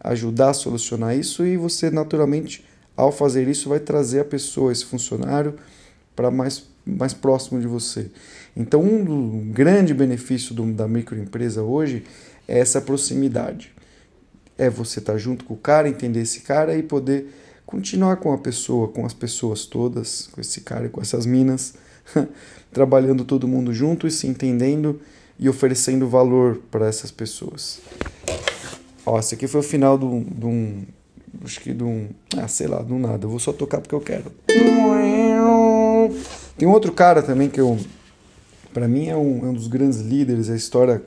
ajudar 0.00 0.50
a 0.50 0.54
solucionar 0.54 1.16
isso 1.16 1.46
e 1.46 1.56
você 1.56 1.90
naturalmente 1.90 2.64
ao 2.96 3.12
fazer 3.12 3.46
isso 3.48 3.68
vai 3.68 3.78
trazer 3.78 4.20
a 4.20 4.24
pessoa, 4.24 4.72
esse 4.72 4.84
funcionário 4.84 5.54
para 6.14 6.30
mais 6.30 6.70
mais 6.84 7.14
próximo 7.14 7.60
de 7.60 7.66
você. 7.66 8.10
Então 8.56 8.82
um, 8.82 9.02
um 9.02 9.52
grande 9.52 9.94
benefício 9.94 10.52
do, 10.52 10.70
da 10.72 10.88
microempresa 10.88 11.62
hoje 11.62 12.04
é 12.48 12.58
essa 12.58 12.80
proximidade. 12.80 13.72
É 14.58 14.68
você 14.68 14.98
estar 14.98 15.12
tá 15.12 15.18
junto 15.18 15.44
com 15.44 15.54
o 15.54 15.56
cara, 15.56 15.88
entender 15.88 16.20
esse 16.20 16.40
cara 16.40 16.76
e 16.76 16.82
poder 16.82 17.32
continuar 17.64 18.16
com 18.16 18.32
a 18.32 18.38
pessoa, 18.38 18.88
com 18.88 19.06
as 19.06 19.14
pessoas 19.14 19.64
todas, 19.64 20.28
com 20.32 20.40
esse 20.40 20.60
cara 20.60 20.86
e 20.86 20.88
com 20.88 21.00
essas 21.00 21.24
minas, 21.24 21.74
trabalhando 22.72 23.24
todo 23.24 23.48
mundo 23.48 23.72
junto 23.72 24.06
e 24.06 24.10
se 24.10 24.26
entendendo 24.26 25.00
e 25.38 25.48
oferecendo 25.48 26.08
valor 26.08 26.60
para 26.70 26.86
essas 26.86 27.10
pessoas. 27.10 27.80
Ó, 29.04 29.18
esse 29.18 29.34
aqui 29.34 29.46
foi 29.46 29.60
o 29.60 29.64
final 29.64 29.98
de 29.98 30.04
um, 30.04 30.84
acho 31.44 31.60
que 31.60 31.72
de 31.72 31.82
um, 31.82 32.08
ah, 32.36 32.48
sei 32.48 32.66
lá, 32.66 32.80
do 32.82 32.98
nada. 32.98 33.24
Eu 33.24 33.30
vou 33.30 33.38
só 33.38 33.52
tocar 33.52 33.80
porque 33.80 33.94
eu 33.94 34.00
quero. 34.00 34.32
Tem 36.56 36.68
outro 36.68 36.92
cara 36.92 37.22
também 37.22 37.48
que 37.48 37.60
eu, 37.60 37.78
para 38.72 38.86
mim 38.86 39.08
é 39.08 39.16
um, 39.16 39.46
é 39.46 39.48
um 39.48 39.54
dos 39.54 39.66
grandes 39.66 40.00
líderes. 40.00 40.48
A 40.48 40.54
história 40.54 41.02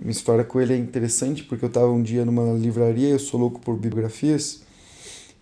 minha 0.00 0.12
história 0.12 0.44
com 0.44 0.60
ele 0.60 0.74
é 0.74 0.76
interessante 0.76 1.42
porque 1.42 1.64
eu 1.64 1.68
estava 1.68 1.90
um 1.90 2.00
dia 2.00 2.24
numa 2.24 2.52
livraria, 2.52 3.08
eu 3.08 3.18
sou 3.18 3.38
louco 3.40 3.60
por 3.60 3.76
bibliografias, 3.76 4.62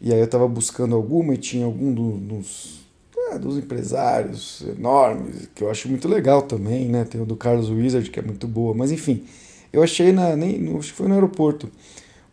e 0.01 0.13
aí 0.13 0.19
eu 0.19 0.25
estava 0.25 0.49
buscando 0.49 0.95
alguma 0.97 1.35
e 1.35 1.37
tinha 1.37 1.67
algum 1.67 1.93
dos, 1.93 2.86
é, 3.31 3.39
dos 3.39 3.59
empresários 3.59 4.63
enormes, 4.77 5.49
que 5.55 5.63
eu 5.63 5.71
acho 5.71 5.89
muito 5.89 6.09
legal 6.09 6.43
também, 6.43 6.89
né? 6.89 7.05
Tem 7.05 7.21
o 7.21 7.27
do 7.27 7.37
Carlos 7.37 7.71
Wizard, 7.71 8.11
que 8.11 8.21
é 8.21 8.23
muito 8.23 8.47
boa, 8.47 8.75
mas 8.75 8.91
enfim, 8.93 9.25
eu 9.73 9.83
achei, 9.83 10.13
na, 10.13 10.37
nem, 10.37 10.77
acho 10.77 10.91
que 10.91 10.97
foi 10.97 11.09
no 11.09 11.15
aeroporto, 11.15 11.71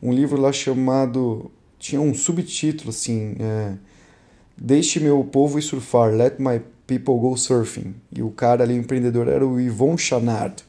um 0.02 0.12
livro 0.12 0.40
lá 0.40 0.52
chamado, 0.52 1.52
tinha 1.80 2.02
um 2.02 2.14
subtítulo 2.14 2.90
assim, 2.90 3.36
é, 3.40 3.74
Deixe 4.56 5.00
meu 5.00 5.24
povo 5.24 5.58
ir 5.58 5.64
surfar, 5.64 6.14
Let 6.14 6.36
My 6.38 6.62
People 6.86 7.20
Go 7.20 7.36
Surfing, 7.36 7.96
e 8.16 8.22
o 8.22 8.30
cara 8.30 8.64
ali, 8.64 8.76
o 8.76 8.78
empreendedor, 8.78 9.28
era 9.28 9.46
o 9.46 9.60
Yvon 9.60 9.98
Chanard, 9.98 10.64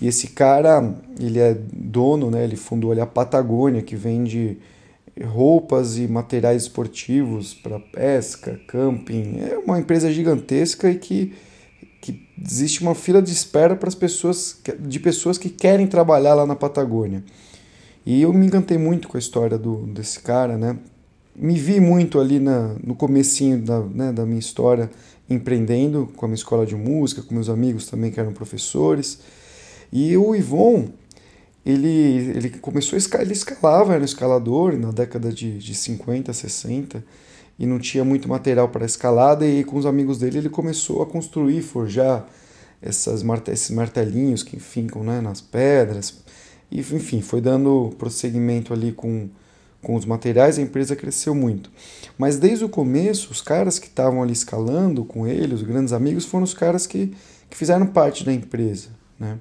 e 0.00 0.06
esse 0.06 0.28
cara, 0.28 0.94
ele 1.18 1.38
é 1.38 1.54
dono, 1.72 2.30
né? 2.30 2.42
Ele 2.42 2.56
fundou 2.56 2.90
ali 2.90 3.02
a 3.02 3.06
Patagônia, 3.06 3.82
que 3.82 3.94
vende 3.94 4.56
roupas 5.22 5.98
e 5.98 6.08
materiais 6.08 6.62
esportivos 6.62 7.54
para 7.54 7.78
pesca, 7.78 8.60
camping. 8.66 9.38
É 9.40 9.58
uma 9.58 9.78
empresa 9.78 10.12
gigantesca 10.12 10.90
e 10.90 10.96
que, 10.96 11.34
que 12.00 12.26
existe 12.42 12.82
uma 12.82 12.94
fila 12.94 13.20
de 13.20 13.32
espera 13.32 13.76
para 13.76 13.88
as 13.88 13.94
pessoas 13.94 14.60
de 14.78 14.98
pessoas 14.98 15.38
que 15.38 15.50
querem 15.50 15.86
trabalhar 15.86 16.34
lá 16.34 16.46
na 16.46 16.56
Patagônia. 16.56 17.22
E 18.04 18.22
eu 18.22 18.32
me 18.32 18.46
encantei 18.46 18.78
muito 18.78 19.08
com 19.08 19.16
a 19.16 19.20
história 19.20 19.58
do, 19.58 19.86
desse 19.86 20.20
cara, 20.20 20.56
né? 20.56 20.76
Me 21.36 21.54
vi 21.54 21.80
muito 21.80 22.18
ali 22.18 22.38
na, 22.38 22.74
no 22.82 22.94
comecinho 22.94 23.60
da, 23.62 23.80
né, 23.80 24.12
da 24.12 24.26
minha 24.26 24.40
história 24.40 24.90
empreendendo 25.28 26.10
com 26.16 26.26
a 26.26 26.28
minha 26.28 26.34
escola 26.34 26.66
de 26.66 26.74
música, 26.74 27.22
com 27.22 27.32
meus 27.32 27.48
amigos 27.48 27.86
também 27.86 28.10
que 28.10 28.18
eram 28.18 28.32
professores. 28.32 29.20
E 29.92 30.16
o 30.16 30.34
Ivon, 30.34 30.88
ele, 31.64 31.88
ele 31.88 32.50
começou 32.50 32.96
a 32.96 32.98
escalar, 32.98 33.26
ele 33.26 33.34
escalava, 33.34 33.92
era 33.92 34.02
um 34.02 34.04
escalador 34.04 34.76
na 34.76 34.90
década 34.90 35.32
de, 35.32 35.58
de 35.58 35.74
50, 35.74 36.32
60, 36.32 37.04
e 37.58 37.66
não 37.66 37.78
tinha 37.78 38.04
muito 38.04 38.28
material 38.28 38.68
para 38.68 38.86
escalada, 38.86 39.46
e 39.46 39.62
com 39.64 39.76
os 39.76 39.84
amigos 39.84 40.18
dele 40.18 40.38
ele 40.38 40.48
começou 40.48 41.02
a 41.02 41.06
construir, 41.06 41.62
forjar 41.62 42.26
essas, 42.80 43.22
esses 43.48 43.70
martelinhos 43.70 44.42
que 44.42 44.58
ficam 44.58 45.04
né, 45.04 45.20
nas 45.20 45.40
pedras, 45.40 46.22
e 46.70 46.80
enfim, 46.80 47.20
foi 47.20 47.40
dando 47.40 47.94
prosseguimento 47.98 48.72
ali 48.72 48.92
com, 48.92 49.28
com 49.82 49.94
os 49.94 50.04
materiais, 50.06 50.58
a 50.58 50.62
empresa 50.62 50.96
cresceu 50.96 51.34
muito. 51.34 51.70
Mas 52.16 52.38
desde 52.38 52.64
o 52.64 52.68
começo, 52.68 53.30
os 53.30 53.42
caras 53.42 53.78
que 53.78 53.88
estavam 53.88 54.22
ali 54.22 54.32
escalando 54.32 55.04
com 55.04 55.26
ele, 55.26 55.54
os 55.54 55.62
grandes 55.62 55.92
amigos, 55.92 56.24
foram 56.24 56.44
os 56.44 56.54
caras 56.54 56.86
que, 56.86 57.12
que 57.50 57.56
fizeram 57.56 57.86
parte 57.86 58.24
da 58.24 58.32
empresa. 58.32 58.88
Né? 59.18 59.36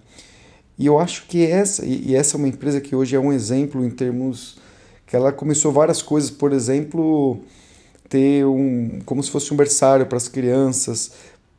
E 0.79 0.85
eu 0.85 0.97
acho 0.97 1.25
que 1.27 1.45
essa, 1.45 1.85
e 1.85 2.15
essa 2.15 2.35
é 2.35 2.39
uma 2.39 2.47
empresa 2.47 2.79
que 2.79 2.95
hoje 2.95 3.13
é 3.13 3.19
um 3.19 3.33
exemplo 3.33 3.85
em 3.85 3.89
termos 3.89 4.57
que 5.05 5.13
ela 5.13 5.29
começou 5.29 5.73
várias 5.73 6.01
coisas, 6.01 6.31
por 6.31 6.53
exemplo, 6.53 7.37
ter 8.07 8.45
um, 8.45 8.99
como 9.05 9.21
se 9.21 9.29
fosse 9.29 9.53
um 9.53 9.57
berçário 9.57 10.05
para 10.05 10.15
as 10.15 10.29
crianças, 10.29 11.11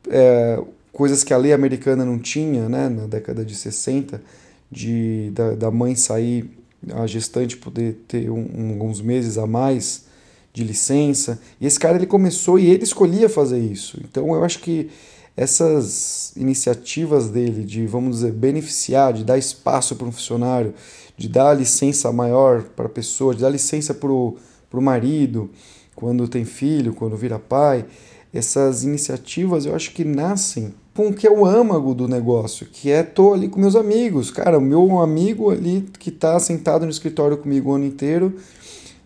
é, 0.09 0.59
coisas 0.91 1.23
que 1.23 1.33
a 1.33 1.37
lei 1.37 1.53
americana 1.53 2.03
não 2.03 2.17
tinha, 2.17 2.67
né, 2.67 2.89
na 2.89 3.05
década 3.05 3.45
de 3.45 3.53
60, 3.53 4.23
de, 4.71 5.29
da, 5.35 5.51
da 5.51 5.69
mãe 5.69 5.95
sair, 5.95 6.49
a 6.95 7.05
gestante 7.05 7.57
poder 7.57 7.99
ter 8.07 8.31
um, 8.31 8.71
alguns 8.71 9.01
meses 9.01 9.37
a 9.37 9.45
mais 9.45 10.05
de 10.51 10.63
licença. 10.63 11.39
E 11.59 11.67
esse 11.67 11.79
cara 11.79 11.95
ele 11.95 12.07
começou 12.07 12.57
e 12.57 12.71
ele 12.71 12.83
escolhia 12.83 13.29
fazer 13.29 13.59
isso. 13.59 14.01
Então 14.03 14.33
eu 14.33 14.43
acho 14.43 14.59
que 14.59 14.89
essas 15.35 16.33
iniciativas 16.35 17.29
dele 17.29 17.63
de, 17.63 17.87
vamos 17.87 18.17
dizer, 18.17 18.31
beneficiar, 18.31 19.13
de 19.13 19.23
dar 19.23 19.37
espaço 19.37 19.95
para 19.95 20.07
um 20.07 20.11
funcionário, 20.11 20.73
de 21.17 21.27
dar 21.29 21.53
licença 21.53 22.11
maior 22.11 22.63
para 22.63 22.85
a 22.85 22.89
pessoa, 22.89 23.33
de 23.33 23.41
dar 23.41 23.49
licença 23.49 23.93
para 23.93 24.09
o 24.11 24.37
marido 24.73 25.49
quando 25.95 26.27
tem 26.27 26.45
filho, 26.45 26.93
quando 26.93 27.15
vira 27.15 27.37
pai, 27.37 27.85
essas 28.33 28.83
iniciativas 28.83 29.65
eu 29.65 29.75
acho 29.75 29.91
que 29.91 30.03
nascem 30.03 30.73
com 30.95 31.07
o 31.07 31.13
que 31.13 31.25
é 31.25 31.31
o 31.31 31.45
âmago 31.45 31.93
do 31.93 32.07
negócio, 32.07 32.65
que 32.65 32.91
é 32.91 33.01
tô 33.03 33.33
ali 33.33 33.47
com 33.47 33.59
meus 33.59 33.75
amigos. 33.75 34.29
Cara, 34.29 34.57
o 34.57 34.61
meu 34.61 34.99
amigo 34.99 35.49
ali 35.49 35.87
que 35.99 36.09
está 36.09 36.37
sentado 36.39 36.85
no 36.85 36.91
escritório 36.91 37.37
comigo 37.37 37.71
o 37.71 37.75
ano 37.75 37.85
inteiro, 37.85 38.35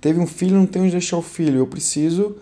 teve 0.02 0.20
um 0.20 0.28
filho, 0.28 0.56
não 0.56 0.66
tem 0.66 0.82
onde 0.82 0.92
deixar 0.92 1.18
o 1.18 1.22
filho, 1.22 1.60
eu 1.60 1.68
preciso, 1.68 2.36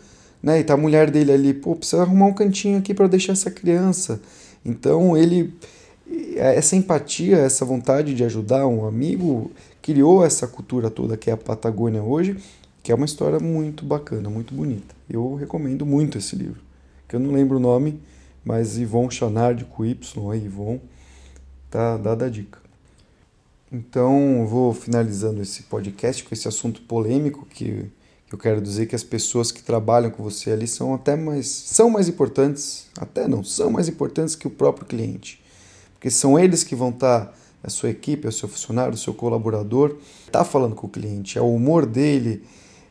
né? 0.44 0.60
E 0.60 0.64
tá 0.64 0.74
a 0.74 0.78
mulher 0.78 1.10
dele 1.10 1.32
ali, 1.32 1.54
pô, 1.54 1.76
precisa 1.76 2.02
arrumar 2.02 2.26
um 2.26 2.34
cantinho 2.34 2.78
aqui 2.78 2.94
para 2.94 3.08
deixar 3.08 3.32
essa 3.32 3.50
criança. 3.50 4.22
Então 4.66 5.18
ele 5.18 5.54
essa 6.36 6.76
empatia, 6.76 7.38
essa 7.38 7.64
vontade 7.64 8.14
de 8.14 8.24
ajudar 8.24 8.68
um 8.68 8.86
amigo 8.86 9.52
criou 9.82 10.24
essa 10.24 10.46
cultura 10.46 10.90
toda 10.90 11.18
que 11.18 11.30
é 11.30 11.34
a 11.34 11.38
Patagônia 11.38 12.04
hoje, 12.04 12.38
que 12.84 12.92
é 12.92 12.96
uma 12.96 13.06
história 13.06 13.40
muito 13.40 13.86
bacana, 13.86 14.30
muito 14.30 14.54
bonita. 14.54 14.94
Eu 15.10 15.36
recomendo 15.36 15.86
muito 15.86 16.18
esse 16.18 16.36
livro, 16.36 16.62
que 17.08 17.16
eu 17.16 17.20
não 17.20 17.32
lembro 17.32 17.58
o 17.58 17.60
nome, 17.60 18.00
mas 18.44 18.78
Yvon 18.78 19.10
Chanard 19.10 19.64
com 19.66 19.86
Y, 19.86 20.32
aí 20.32 20.46
Yvon, 20.46 20.80
tá 21.70 21.98
dada 21.98 22.26
a 22.26 22.30
dica. 22.30 22.60
Então, 23.72 24.46
vou 24.46 24.74
finalizando 24.74 25.42
esse 25.42 25.64
podcast 25.64 26.24
com 26.24 26.36
esse 26.36 26.48
assunto 26.48 26.82
polêmico 26.82 27.48
que 27.50 27.90
eu 28.34 28.38
quero 28.40 28.60
dizer 28.60 28.88
que 28.88 28.96
as 28.96 29.04
pessoas 29.04 29.52
que 29.52 29.62
trabalham 29.62 30.10
com 30.10 30.24
você 30.24 30.50
ali 30.50 30.68
são 30.68 30.96
até 30.96 31.16
mais 31.16 31.46
são 31.48 31.88
mais 31.88 32.10
importantes, 32.10 32.88
até 32.98 33.28
não, 33.28 33.44
são 33.44 33.70
mais 33.70 33.88
importantes 33.88 34.36
que 34.36 34.48
o 34.48 34.50
próprio 34.50 34.88
cliente. 34.88 35.40
Porque 35.94 36.10
são 36.10 36.40
eles 36.40 36.64
que 36.64 36.76
vão 36.76 36.90
estar 36.90 37.28
tá, 37.28 37.34
a 37.62 37.70
sua 37.70 37.92
equipe, 37.92 38.28
o 38.28 38.32
seu 38.32 38.50
funcionário, 38.50 38.96
o 38.96 38.98
seu 38.98 39.14
colaborador, 39.14 39.98
está 40.26 40.44
falando 40.44 40.74
com 40.74 40.88
o 40.88 40.90
cliente, 40.90 41.38
é 41.38 41.42
o 41.44 41.54
humor 41.54 41.86
dele, 41.86 42.44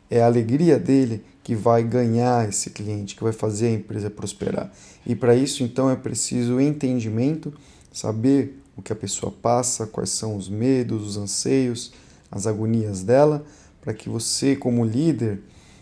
é 0.09 0.21
a 0.21 0.27
alegria 0.27 0.79
dele 0.79 1.21
que 1.43 1.55
vai 1.55 1.83
ganhar 1.83 2.47
esse 2.47 2.69
cliente, 2.69 3.13
que 3.13 3.23
vai 3.23 3.33
fazer 3.33 3.67
a 3.67 3.71
empresa 3.71 4.09
prosperar. 4.09 4.71
E 5.05 5.13
para 5.13 5.35
isso, 5.35 5.61
então, 5.61 5.89
é 5.89 5.95
preciso 5.97 6.57
entendimento, 6.61 7.53
saber 7.91 8.61
o 8.77 8.81
que 8.81 8.93
a 8.93 8.95
pessoa 8.95 9.29
passa, 9.29 9.85
quais 9.85 10.09
são 10.09 10.37
os 10.37 10.47
medos, 10.47 11.05
os 11.05 11.17
anseios, 11.17 11.91
as 12.31 12.47
agonias 12.47 13.03
dela, 13.03 13.45
para 13.83 13.93
que 13.93 14.09
você, 14.09 14.55
como 14.55 14.83
líder, 14.83 15.41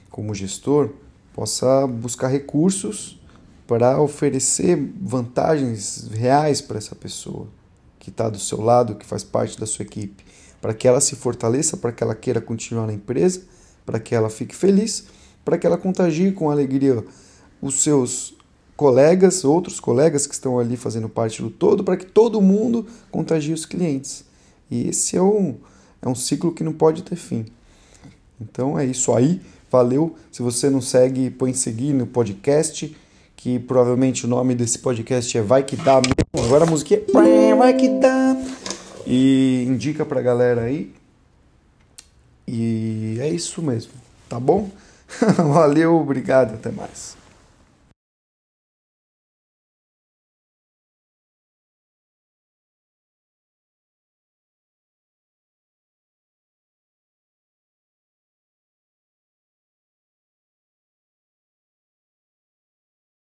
como 0.09 0.35
gestor, 0.35 0.89
possa 1.33 1.87
buscar 1.87 2.27
recursos 2.27 3.17
para 3.65 4.01
oferecer 4.01 4.75
vantagens 4.99 6.09
reais 6.11 6.59
para 6.59 6.77
essa 6.77 6.95
pessoa 6.95 7.47
que 7.99 8.09
está 8.09 8.27
do 8.27 8.39
seu 8.39 8.59
lado, 8.59 8.95
que 8.95 9.05
faz 9.05 9.23
parte 9.23 9.57
da 9.57 9.65
sua 9.65 9.83
equipe, 9.83 10.25
para 10.59 10.73
que 10.73 10.87
ela 10.87 10.99
se 10.99 11.15
fortaleça, 11.15 11.77
para 11.77 11.93
que 11.93 12.03
ela 12.03 12.15
queira 12.15 12.41
continuar 12.41 12.87
na 12.87 12.93
empresa, 12.93 13.43
para 13.85 13.99
que 13.99 14.13
ela 14.13 14.29
fique 14.29 14.55
feliz 14.55 15.05
para 15.43 15.57
que 15.57 15.65
ela 15.65 15.77
contagie 15.77 16.31
com 16.31 16.49
alegria 16.49 17.03
os 17.61 17.81
seus 17.83 18.35
colegas, 18.75 19.43
outros 19.43 19.79
colegas 19.79 20.25
que 20.25 20.33
estão 20.33 20.59
ali 20.59 20.75
fazendo 20.75 21.07
parte 21.07 21.41
do 21.41 21.49
todo, 21.49 21.83
para 21.83 21.97
que 21.97 22.05
todo 22.05 22.41
mundo 22.41 22.87
contagie 23.11 23.53
os 23.53 23.65
clientes. 23.65 24.25
E 24.69 24.87
esse 24.87 25.15
é 25.15 25.21
um, 25.21 25.57
é 26.01 26.09
um 26.09 26.15
ciclo 26.15 26.51
que 26.51 26.63
não 26.63 26.73
pode 26.73 27.03
ter 27.03 27.15
fim. 27.15 27.45
Então 28.41 28.77
é 28.77 28.85
isso 28.85 29.13
aí. 29.13 29.39
Valeu. 29.69 30.15
Se 30.31 30.41
você 30.41 30.69
não 30.69 30.81
segue, 30.81 31.29
põe 31.29 31.53
seguir 31.53 31.93
no 31.93 32.05
podcast, 32.07 32.95
que 33.35 33.59
provavelmente 33.59 34.25
o 34.25 34.29
nome 34.29 34.55
desse 34.55 34.79
podcast 34.79 35.37
é 35.37 35.41
Vai 35.41 35.63
Que 35.63 35.75
Dá. 35.75 36.01
Agora 36.33 36.65
a 36.65 36.69
música 36.69 36.95
é 36.95 37.55
Vai 37.55 37.73
Que 37.73 37.87
Dá. 37.87 38.35
E 39.05 39.65
indica 39.67 40.05
pra 40.05 40.21
galera 40.21 40.63
aí. 40.63 40.93
E 42.47 43.17
é 43.19 43.29
isso 43.29 43.61
mesmo, 43.61 43.93
tá 44.27 44.39
bom? 44.39 44.69
Valeu, 45.37 45.95
obrigado, 45.95 46.55
até 46.55 46.69
mais. 46.69 47.20